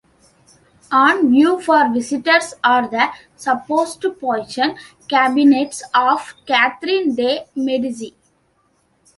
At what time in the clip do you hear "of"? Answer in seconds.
5.93-6.33